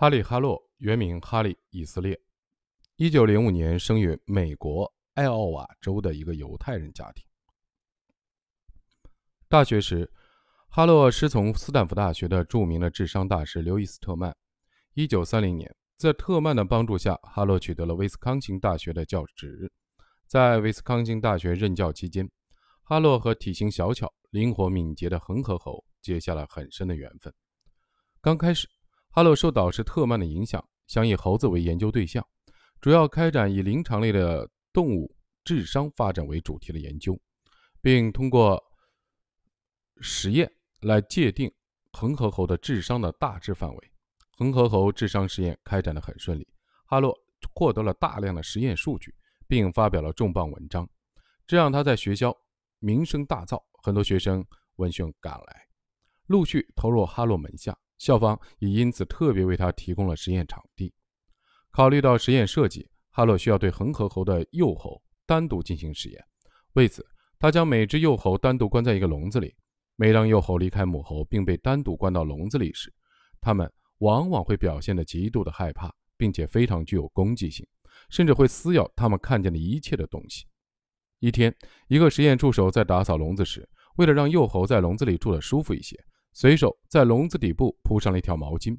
[0.00, 2.16] 哈利·哈洛原名哈利·以色列，
[2.94, 7.24] 一九零五年生于美国艾奥瓦州的一个犹太人家庭。
[9.48, 10.08] 大学时，
[10.68, 14.32] 哈洛师从斯坦福大学的著名的智商大师刘易斯·特曼。
[14.94, 19.68] 一九三零年，在特曼的帮助下，哈洛取得了威斯康星大学的教职。
[20.28, 22.30] 在威斯康星大学任教期间，
[22.84, 27.34] 哈洛和体型小巧、灵活敏捷的恒河猴结下了很深的缘分。
[28.20, 28.68] 刚开始，
[29.10, 32.24] 哈洛受导师特曼的影响，想以猴子为研究对象，
[32.80, 37.18] 主要开展以灵长类的动物智商发展为主题的研究，
[37.80, 38.62] 并通过
[40.00, 40.50] 实验
[40.82, 41.52] 来界定
[41.92, 43.92] 恒河猴的智商的大致范围。
[44.36, 46.46] 恒河猴智商实验开展得很顺利，
[46.86, 47.12] 哈洛
[47.54, 49.12] 获得了大量的实验数据，
[49.48, 50.88] 并发表了重磅文章，
[51.44, 52.32] 这让他在学校
[52.78, 54.46] 名声大噪，很多学生
[54.76, 55.66] 闻讯赶来，
[56.26, 57.76] 陆续投入哈洛门下。
[57.98, 60.94] 校方也因此特别为他提供了实验场地。
[61.70, 66.24] 考虑到实验设计，哈洛需要对恒河猴的幼猴单独进行实验。
[66.72, 67.06] 为此，
[67.38, 69.54] 他将每只幼猴单独关在一个笼子里。
[69.96, 72.92] 每当幼猴离开母猴并被单独关到笼子里时，
[73.40, 77.66] 它们往往会表现得极度的害怕，并且非常具有攻击性，
[78.08, 80.46] 甚至会撕咬他们看见的一切的东西。
[81.18, 81.52] 一天，
[81.88, 85.98] 一个实验助手在打扫笼子时，为了让幼猴在笼子里住得舒服一些。
[86.40, 88.78] 随手在笼子底部铺上了一条毛巾。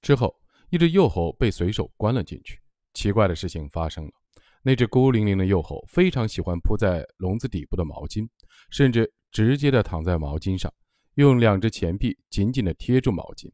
[0.00, 0.32] 之后，
[0.70, 2.60] 一只幼猴被随手关了进去。
[2.94, 4.12] 奇怪的事情发生了：
[4.62, 8.24] 那只孤零零的幼猴非常喜欢铺在笼子底部的毛巾，
[8.70, 10.72] 甚至直接的躺在毛巾上，
[11.14, 13.50] 用两只前臂紧紧的贴住毛巾。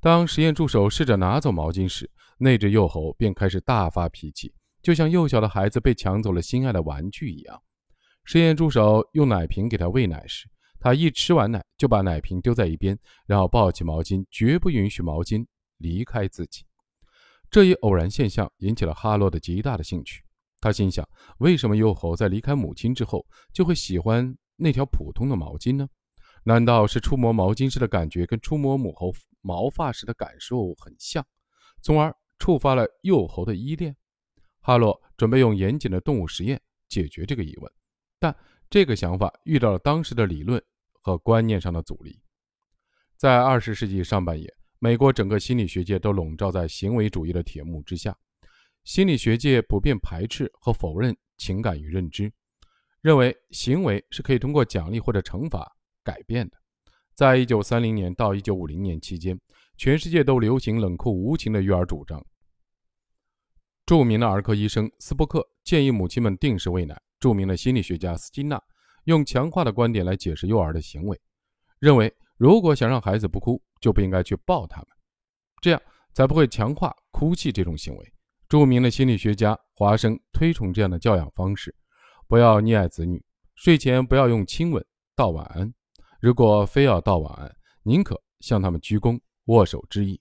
[0.00, 7.60] 当实验助手试着拿走毛巾时，那只幼猴便开始大发脾气，就像幼小的孩子被抢走了心爱的玩具一样。
[8.22, 10.48] 实验助手用奶瓶给他喂奶时，
[10.82, 16.64] 他一吃完奶，就把奶瓶丢在一边，然后抱起毛巾，绝不允许毛巾离开自己。
[17.48, 20.24] 这一偶然现象引起了哈洛的极大的兴趣。
[20.60, 25.88] 他心想：为什么幼猴在离开母亲之后就会喜欢那条普通的毛巾呢？
[26.42, 31.24] 难道是触摸毛巾时的感觉跟触摸母猴毛发时的感受很像，
[31.80, 33.94] 从而触发了幼猴的依恋？
[34.60, 37.72] 哈洛准备用严谨的动物实验解决这个疑问，
[38.18, 38.34] 但
[38.68, 40.60] 这个想法遇到了当时的理论。
[41.02, 42.22] 和观念上的阻力，
[43.16, 44.48] 在二十世纪上半叶，
[44.78, 48.16] 美国整个心理学界都笼罩在行为主义的铁幕之下。
[48.84, 52.32] 心理学界普遍排斥和否认情感与认知，
[53.00, 55.70] 认为行为是可以通过奖励或者惩罚
[56.02, 56.56] 改变的。
[57.14, 59.38] 在一九三零年到一九五零年期间，
[59.76, 62.24] 全世界都流行冷酷无情的育儿主张。
[63.84, 67.00] 著名的儿科医生斯波克建议母亲们定时喂奶。
[67.20, 68.60] 著名的心理学家斯金纳。
[69.04, 71.20] 用强化的观点来解释幼儿的行为，
[71.78, 74.88] 认为如果想让孩子不哭，就不应该去抱他们，
[75.60, 75.82] 这样
[76.12, 78.12] 才不会强化哭泣这种行为。
[78.48, 81.74] 著名的心理学家华生推崇这样的教养方式：
[82.28, 83.24] 不要溺爱子女，
[83.54, 84.84] 睡前不要用亲吻
[85.16, 85.72] 道晚安，
[86.20, 87.50] 如果非要道晚安，
[87.82, 90.20] 宁可向他们鞠躬握手致意，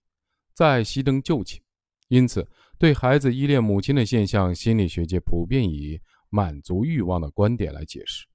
[0.54, 1.62] 再熄灯就寝。
[2.08, 2.48] 因此，
[2.78, 6.00] 对孩子依恋母亲的现象，心理学界普遍以
[6.30, 8.26] 满足欲望的观点来解释。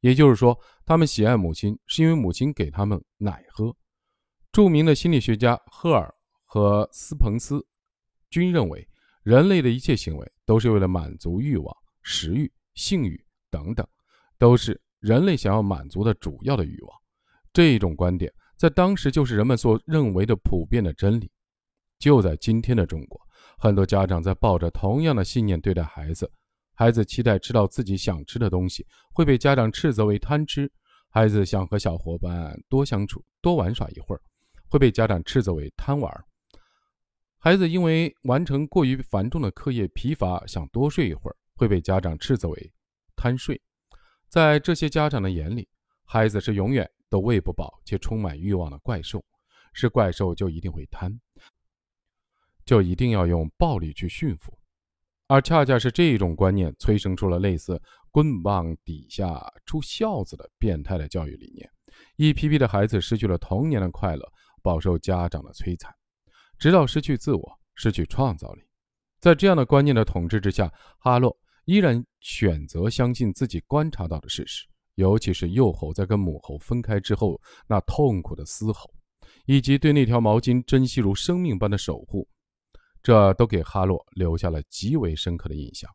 [0.00, 3.74] 也就是说，他们喜爱母亲，是因为母亲给他们奶喝。
[4.52, 6.12] 著名的心理学家赫尔
[6.44, 7.64] 和斯彭斯
[8.30, 8.86] 均认为，
[9.22, 13.86] 人类的一切行为都是为了满足欲望、食欲、性欲等等，
[14.38, 16.98] 都是人类想要满足的主要的欲望。
[17.52, 21.30] 这一种观点在当时就是人们所认为的普遍的真理。
[21.98, 23.20] 就在今天的中国，
[23.58, 26.30] 很多家长在抱着同样的信念对待孩子。
[26.80, 30.66] 孩子期待吃到自己想吃的东西，会被家长斥责为贪吃；
[31.10, 34.22] 孩子想和小伙伴多相处、多玩耍一会儿，
[34.66, 36.10] 会被家长斥责为贪玩；
[37.36, 42.72] 孩子因为完成过于繁重的课业疲乏，想多睡一会儿，会被家长斥责为
[43.14, 43.60] 贪睡。
[44.30, 45.68] 在这些家长的眼里，
[46.06, 49.22] 孩子是永远都喂不饱且充满欲望的怪兽，
[49.74, 51.20] 是怪兽就一定会贪，
[52.64, 54.58] 就一定要用暴力去驯服。
[55.30, 57.80] 而恰恰是这种观念催生出了类似
[58.10, 61.70] “棍棒底下出孝子”的变态的教育理念，
[62.16, 64.28] 一批批的孩子失去了童年的快乐，
[64.60, 65.94] 饱受家长的摧残，
[66.58, 68.62] 直到失去自我，失去创造力。
[69.20, 70.68] 在这样的观念的统治之下，
[70.98, 74.66] 哈洛依然选择相信自己观察到的事实，
[74.96, 78.92] 尤其是幼猴在跟母猴分开之后那痛苦的嘶吼，
[79.46, 82.26] 以及对那条毛巾珍惜如生命般的守护。
[83.02, 85.90] 这都给哈洛留下了极为深刻的印象。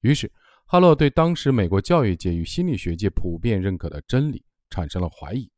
[0.00, 0.30] 于是，
[0.66, 5.50] 哈洛对当时美国教育界与心理学界普遍认可的真理产生了怀疑。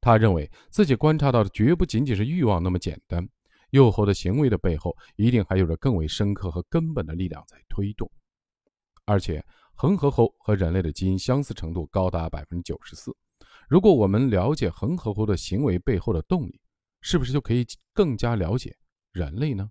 [0.00, 3.28] 他认为自己观察到的绝不仅仅是欲望那么简单，
[3.70, 8.10] 幼猴的行为的背后，一定还有着更为深刻和根本的力量在推动。
[9.04, 13.14] 而且，恒河猴和人类的基因相似程度高达百分之九十四。
[13.68, 16.60] 如果我们了解恒河猴的行为背后的动力，
[17.00, 18.76] 是不是就可以更加了解
[19.12, 19.68] 人类呢？